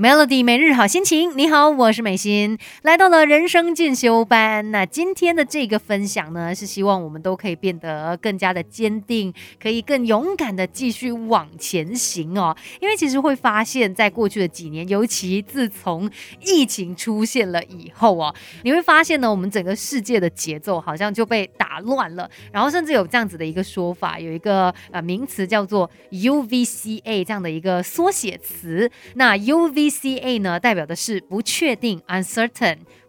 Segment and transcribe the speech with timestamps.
[0.00, 4.70] Melody 每日好心情，你好，我是美心，来到了人生进修班。
[4.70, 9.30] 那今天的这个分享呢，是希望我们都可以变得更加的坚定，
[9.62, 12.56] 可以更勇敢的继续往前行哦。
[12.80, 16.10] 因为其实会发现，在过去的几年，尤其自从
[16.46, 22.26] 疫情出现了以后哦，你会发现呢，我们整个世界的节奏好像就被打乱了。
[22.50, 28.90] 然后甚至有这样子的一个说法，有一个呃名词叫做 UVCA 这样的一个缩写词。
[29.16, 32.00] 那 UV C A 呢，代表的是不确定、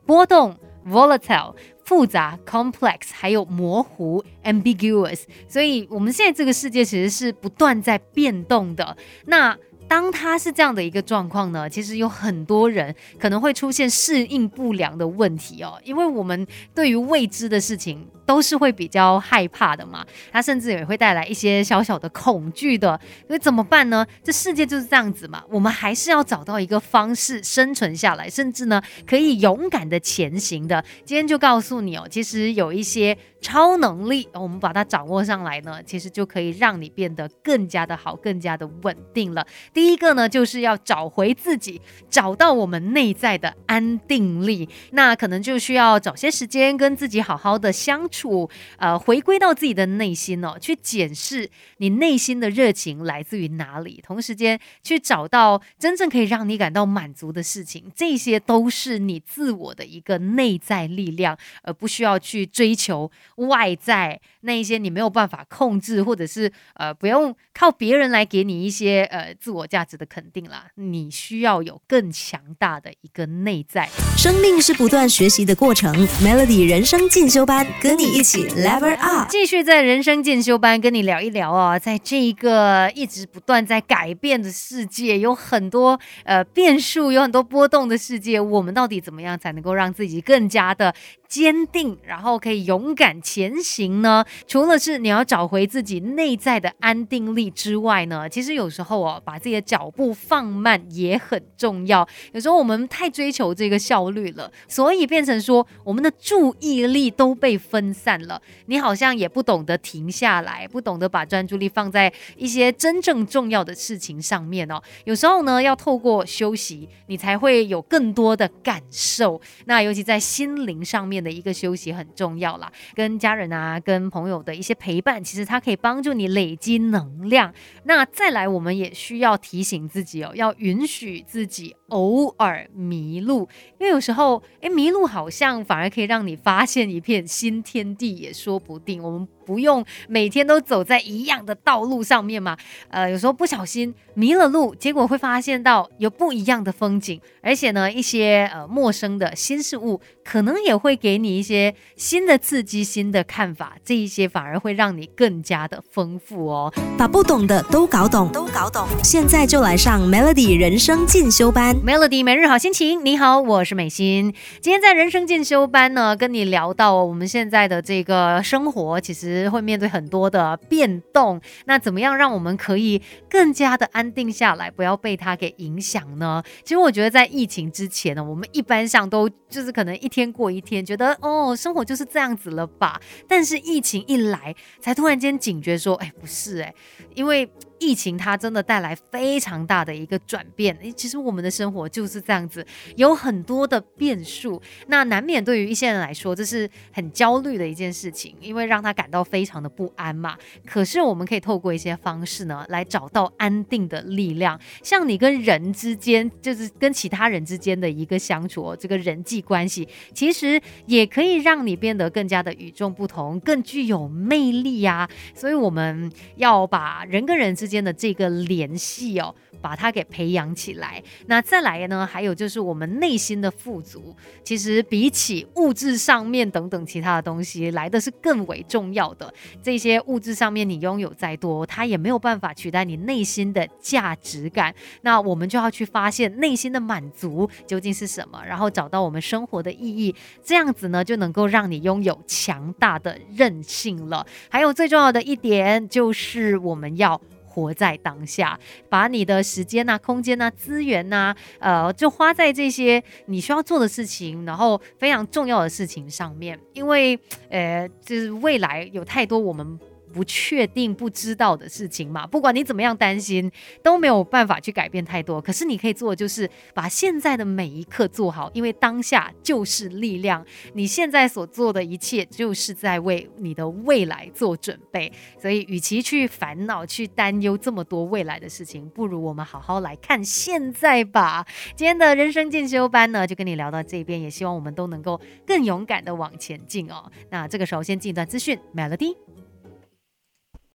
[0.05, 1.55] 波动 （volatile）、
[1.85, 5.21] 复杂 （complex） 还有模糊 （ambiguous）。
[5.47, 8.97] 所以，我们现在这个世界其实是不断在变动的。
[9.25, 9.55] 那
[9.87, 18.07] 当它是这样的一个状况呢，其实有很多人可能会出现适应不良的问题哦，因为我们对于未知的事情。
[18.31, 24.07] 都是会比较害怕的嘛，它甚至也会带来一些小小的恐惧的，所以怎么办呢？
[24.23, 30.81] 这世界就是这样子嘛，我们还是要找到一个方式生存下来，甚至呢可以勇敢的前行的。
[31.03, 39.45] 今天就告诉你哦，其实有一些超能力，我们把它掌握上来呢，其实就可以让你变得更加的好，更加的稳定了。
[39.73, 48.20] 第一个呢，就是要找回自己，找到我们内在的安定力，那可能就需要找些时间跟自己好好的相处。
[48.21, 70.67] 处呃，回归到自己的内心哦，去检视你内心的热情来自于哪里，同时间去找到真正可以让你感到满足的事情，这些都是你自我的一个内在力量，而不需要去追求外在那一些你没有办法控制，或者是呃不用靠别人来给你一些呃自我价值的肯定啦。
[70.75, 73.89] 你需要有更强大的一个内在。
[74.17, 90.93] 生命是不断学习的过程，Melody 人生进修班跟一起 level up，继续在人生进修班跟你聊一聊啊，在这一个一直不断在改变的世界，有很多呃变数，有很多波动的世界，我们到底怎么样才能够让自己更加的？
[91.31, 94.25] 坚定，然后可以勇敢前行呢。
[94.45, 102.05] 除了是你要找回自己内在的安定力之外呢，其实有时候哦，把自己的脚步放慢也很重要。
[102.33, 108.41] 有时候我们太追求这个效率了，所以变成说我们的注意力都被分散了。
[108.65, 114.81] 你好像也不懂得停下来，不懂得把专注力放在一些真正重要的事情上面哦。
[115.05, 119.39] 有时候呢，要透过休息，你才会有更多的感受。
[119.65, 121.21] 那尤其在心灵上面。
[121.21, 127.53] 的一个休息很重要啦，跟家人啊，跟朋友的一些陪伴，其实它可以帮助你累积能量。
[127.83, 133.47] 那再来，我们也需要提醒自己哦，要允许自己偶尔迷路，
[133.79, 139.01] 因为有时候，诶，迷路好像反而可以让你发现一片新天地，也说不定。
[139.01, 139.27] 我们。
[139.43, 142.55] 不用每天都走在一样的道路上面嘛？
[142.89, 153.75] 呃，有时候不小心迷了路，结果会发现到有不一样的风景，而且呢，一些呃陌生的新事物，可能也会给你一些新的刺激、新的看法。
[153.85, 156.73] 这一些反而会让你更加的丰富哦。
[156.97, 158.87] 把不懂的都搞懂，都搞懂。
[159.03, 163.03] 现在就来上 Melody 人生进修班，Melody 每日好心情。
[163.05, 164.33] 你好，我是美心。
[164.59, 169.51] 今天在人生进修班呢，跟你聊到我们现在的这个生活，其实。
[169.51, 176.43] 会面对很多的变动，那怎么样让我们可以更加的安安定下来，不要被它给影响呢？
[176.63, 182.99] 其实我觉得在疫情之前呢，我们一般上都就是可能一天过一天，觉得哦，生活就是这样子了吧。
[183.27, 186.73] 但是疫情一来，才突然间警觉说，哎，不是哎，
[187.13, 187.47] 因为。
[187.83, 192.63] 疫情它真的带来非常大的一个转变，其实我们的生活就是这样子，
[192.95, 200.37] 有很多的变数，那难免对于一些人来说，这是很焦虑的一件事情，因为让他感到非常的不安嘛。
[200.63, 215.07] 可是我们可以透过一些方式呢，来找到安定的力量，像你跟人之间，就是跟其他人之间的一个相处，这个人际关系，其实也可以让你变得更加的与众不同，更具有魅力呀。
[215.35, 219.35] 所以我们要把人跟人之间的这个联系哦。
[219.61, 221.03] 把它给培养起来。
[221.27, 222.03] 那再来呢？
[222.03, 229.31] 还有就是我们内心的富足，其实比起物质上面等等其他的东西来的是更为重要的。
[229.61, 234.73] 这些物质上面你拥有再多，它也没有办法取代你内心的价值感。
[235.01, 240.15] 那我们就要去发现内心的满足究竟是什么，然后找到我们生活的意义。
[240.43, 244.25] 这样子呢，就能够让你拥有强大的韧性了。
[244.49, 247.19] 还有最重要的一点就是我们要。
[247.53, 248.57] 活在当下，
[248.87, 256.57] 把你的时间呐、空间呐、资源呐，呃，就花在这些你需要做的事情，然后非常重要的事情上面。
[256.71, 257.19] 因为，
[257.49, 259.77] 呃，就是未来有太多我们
[260.11, 262.27] 不确定、不知道的事情嘛。
[262.27, 265.41] 不管你怎么样担心，都没有办法去改变太多。
[265.41, 270.45] 可是你可以做的就是把现在的每一刻做好，因为当下就是力量。
[270.73, 275.11] 你现在所做的一切，就是在为你的未来做准备。
[275.39, 281.45] 所以，与其去烦恼、去担忧这么多未来的事情，不如我们好好来看现在吧。
[281.75, 287.11] 今天的人生进修班呢，就跟你聊到这边，也希望我们都能够更勇敢的往前进哦。
[287.29, 289.15] 那这个时候先进一段资讯，Melody。